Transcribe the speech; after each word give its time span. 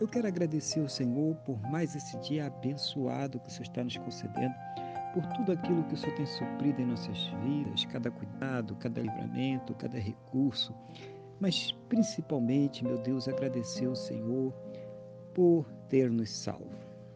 eu 0.00 0.06
quero 0.06 0.28
agradecer 0.28 0.80
ao 0.80 0.88
Senhor 0.88 1.34
por 1.44 1.60
mais 1.70 1.94
esse 1.96 2.16
dia 2.18 2.46
abençoado 2.46 3.40
que 3.40 3.48
o 3.48 3.50
Senhor 3.50 3.64
está 3.64 3.84
nos 3.84 3.96
concedendo, 3.96 4.54
por 5.12 5.26
tudo 5.34 5.52
aquilo 5.52 5.82
que 5.84 5.94
o 5.94 5.96
Senhor 5.96 6.14
tem 6.14 6.26
suprido 6.26 6.80
em 6.80 6.86
nossas 6.86 7.18
vidas, 7.42 7.84
cada 7.86 8.10
cuidado, 8.10 8.76
cada 8.76 9.00
livramento, 9.00 9.74
cada 9.74 9.98
recurso, 9.98 10.74
mas 11.40 11.72
principalmente, 11.88 12.84
meu 12.84 12.98
Deus, 12.98 13.28
agradecer 13.28 13.86
ao 13.86 13.96
Senhor 13.96 14.52
por 15.34 15.66
ter 15.88 16.10
nos 16.10 16.30
salvo. 16.30 16.68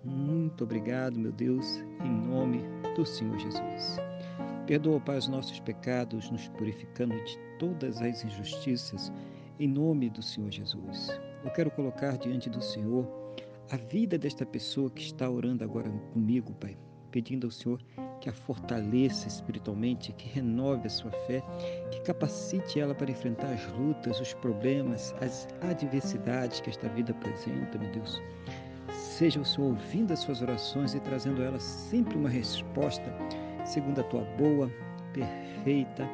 Muito 0.05 0.65
obrigado, 0.65 1.19
meu 1.19 1.33
Deus, 1.33 1.85
em 2.05 2.11
nome 2.11 2.63
do 2.97 3.07
Senhor 3.07 3.39
Jesus. 3.39 3.99
Perdoa, 4.67 5.01
Pai, 5.01 5.19
os 5.19 5.29
nossos 5.29 5.61
pecados, 5.61 6.31
nos 6.31 6.49
purificando 6.49 7.15
de 7.25 7.39
todas 7.59 8.01
as 8.01 8.25
injustiças, 8.25 9.13
em 9.59 9.69
nome 9.69 10.09
do 10.11 10.23
Senhor 10.23 10.51
Jesus. 10.51 11.09
Eu 11.45 11.51
quero 11.51 11.71
colocar 11.73 12.17
diante 12.17 12.49
do 12.49 12.63
Senhor 12.63 13.05
a 13.71 13.77
vida 13.77 14.17
desta 14.17 14.47
pessoa 14.47 14.91
que 14.91 15.03
está 15.03 15.29
orando 15.29 15.65
agora 15.65 15.91
comigo, 16.13 16.55
Pai, 16.55 16.77
pedindo 17.11 17.47
ao 17.47 17.51
Senhor 17.51 17.83
que 18.21 18.29
a 18.29 18.33
fortaleça 18.33 19.27
espiritualmente, 19.27 20.13
que 20.13 20.29
renove 20.29 20.87
a 20.87 20.91
sua 20.91 21.11
fé, 21.27 21.43
que 21.91 22.01
capacite 22.03 22.79
ela 22.79 22.95
para 22.95 23.11
enfrentar 23.11 23.53
as 23.53 23.67
lutas, 23.73 24.21
os 24.21 24.33
problemas, 24.35 25.13
as 25.21 25.49
adversidades 25.63 26.61
que 26.61 26.71
esta 26.71 26.89
vida 26.91 27.11
apresenta, 27.11 27.77
meu 27.77 27.91
Deus. 27.91 28.23
Seja 28.93 29.41
o 29.41 29.45
Senhor 29.45 29.71
ouvindo 29.71 30.13
as 30.13 30.21
suas 30.21 30.43
orações 30.43 30.95
e 30.95 31.01
trazendo 31.01 31.43
a 31.43 31.47
elas 31.47 31.63
sempre 31.63 32.17
uma 32.17 32.29
resposta 32.29 33.13
segundo 33.65 34.01
a 34.01 34.05
tua 34.05 34.23
boa, 34.39 34.71
perfeita 35.13 36.09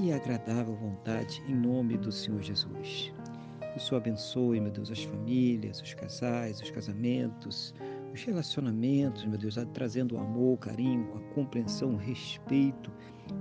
e 0.00 0.12
agradável 0.12 0.74
vontade, 0.74 1.42
em 1.46 1.54
nome 1.54 1.96
do 1.96 2.10
Senhor 2.10 2.42
Jesus. 2.42 3.12
O 3.76 3.78
Senhor 3.80 3.98
abençoe, 3.98 4.58
meu 4.58 4.72
Deus, 4.72 4.90
as 4.90 5.04
famílias, 5.04 5.82
os 5.82 5.92
casais, 5.92 6.62
os 6.62 6.70
casamentos, 6.70 7.74
os 8.14 8.24
relacionamentos, 8.24 9.26
meu 9.26 9.38
Deus, 9.38 9.56
trazendo 9.74 10.14
o 10.14 10.18
amor, 10.18 10.54
o 10.54 10.56
carinho, 10.56 11.06
a 11.14 11.34
compreensão, 11.34 11.92
o 11.92 11.96
respeito, 11.96 12.90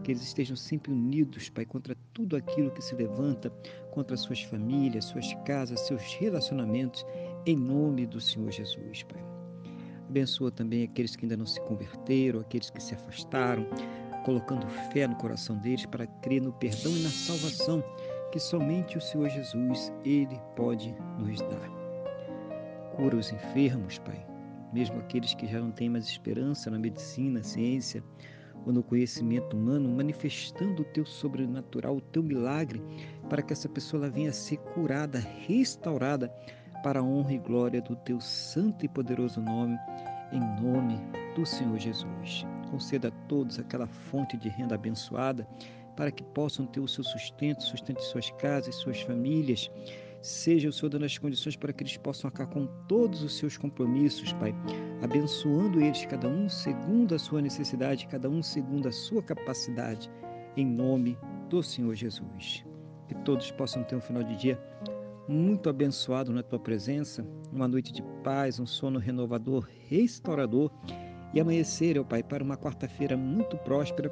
que 0.03 0.11
eles 0.11 0.22
estejam 0.22 0.58
sempre 0.58 0.91
unidos, 0.91 1.47
Pai, 1.47 1.66
contra 1.66 1.95
tudo 2.13 2.36
aquilo 2.36 2.69
que 2.72 2.81
se 2.81 2.94
levanta 2.95 3.50
contra 3.91 4.17
suas 4.17 4.41
famílias, 4.41 5.06
suas 5.06 5.33
casas, 5.45 5.80
seus 5.80 6.02
relacionamentos, 6.16 7.06
em 7.45 7.56
nome 7.56 8.06
do 8.06 8.19
Senhor 8.19 8.52
Jesus, 8.52 9.03
Pai. 9.03 9.23
Abençoa 10.09 10.52
também 10.52 10.83
aqueles 10.83 11.16
que 11.16 11.23
ainda 11.23 11.38
não 11.38 11.45
se 11.45 11.61
converteram, 11.61 12.41
aqueles 12.41 12.69
que 12.69 12.83
se 12.83 12.94
afastaram, 12.94 13.66
colocando 14.25 14.67
fé 14.91 15.08
no 15.08 15.16
coração 15.16 15.58
deles 15.59 15.86
para 15.86 16.06
crer 16.08 16.41
no 16.41 16.52
perdão 16.52 16.91
e 16.91 17.03
na 17.03 17.09
salvação 17.09 17.81
que 18.36 18.39
somente 18.41 18.97
o 18.97 19.02
Senhor 19.02 19.30
Jesus, 19.30 19.94
Ele 20.03 20.38
pode 20.58 20.94
nos 21.17 21.39
dar. 21.39 21.69
Cura 22.94 23.16
os 23.16 23.31
enfermos, 23.31 23.97
Pai, 24.00 24.28
mesmo 24.73 25.00
aqueles 25.00 25.33
que 25.33 25.47
já 25.47 25.61
não 25.61 25.72
têm 25.72 25.88
mais 25.88 26.05
esperança 26.05 26.69
na 26.69 26.78
medicina, 26.78 27.41
ciência 27.41 28.03
ou 28.66 28.74
no 28.74 28.84
conhecimento 28.84 29.56
humano, 29.56 29.88
manifestando 29.88 30.81
o 30.81 30.85
Teu 30.85 31.06
sobrenatural, 31.06 31.95
o 31.95 32.01
Teu 32.01 32.22
milagre, 32.22 32.84
para 33.29 33.41
que 33.41 33.53
essa 33.53 33.69
pessoa 33.69 34.09
venha 34.09 34.31
a 34.31 34.34
ser 34.34 34.57
curada, 34.57 35.19
restaurada, 35.47 36.28
para 36.84 37.00
a 37.00 37.03
honra 37.03 37.35
e 37.35 37.38
glória 37.38 37.81
do 37.81 37.95
Teu 37.95 38.19
santo 38.19 38.84
e 38.84 38.90
poderoso 38.90 39.40
nome, 39.40 39.78
em 40.34 40.41
nome 40.62 41.00
do 41.35 41.45
Senhor 41.45 41.79
Jesus. 41.79 42.45
Conceda 42.69 43.07
a 43.07 43.28
todos 43.29 43.59
aquela 43.59 43.88
fonte 43.88 44.35
de 44.35 44.50
renda 44.50 44.75
abençoada 44.75 45.47
para 45.95 46.11
que 46.11 46.23
possam 46.23 46.66
ter 46.66 46.79
o 46.79 46.88
seu 46.88 47.03
sustento, 47.03 47.63
sustente 47.63 48.03
suas 48.03 48.29
casas, 48.31 48.75
suas 48.75 49.01
famílias. 49.01 49.69
Seja 50.22 50.69
o 50.69 50.73
Senhor 50.73 50.89
dando 50.89 51.06
as 51.06 51.17
condições 51.17 51.56
para 51.56 51.72
que 51.72 51.83
eles 51.83 51.97
possam 51.97 52.28
acabar 52.28 52.51
com 52.51 52.67
todos 52.88 53.22
os 53.22 53.38
seus 53.38 53.57
compromissos, 53.57 54.33
Pai, 54.33 54.56
abençoando 55.03 55.79
eles, 55.79 56.06
cada 56.06 56.28
um 56.28 56.50
segundo 56.50 57.13
a 57.13 57.19
sua 57.19 57.41
necessidade, 57.41 58.07
cada 58.07 58.28
um 58.28 58.41
segundo 58.41 58.88
a 58.88 58.91
sua 58.91 59.22
capacidade, 59.22 60.09
em 60.57 60.66
nome 60.66 61.17
do 61.50 61.61
Senhor 61.61 61.94
Jesus. 61.94 62.66
Que 63.07 63.16
todos 63.23 63.51
possam 63.51 63.83
ter 63.83 63.95
um 63.95 64.01
final 64.01 64.23
de 64.23 64.35
dia 64.35 64.59
muito 65.27 65.69
abençoado 65.69 66.31
na 66.31 66.44
tua 66.44 66.59
presença, 66.59 67.25
uma 67.51 67.67
noite 67.67 67.91
de 67.91 68.03
paz, 68.23 68.59
um 68.59 68.66
sono 68.66 69.00
renovador, 69.00 69.67
restaurador 69.88 70.72
e 71.33 71.39
amanhecer, 71.39 72.00
ó 72.00 72.03
Pai, 72.03 72.23
para 72.23 72.44
uma 72.44 72.57
quarta-feira 72.57 73.16
muito 73.16 73.57
próspera 73.57 74.12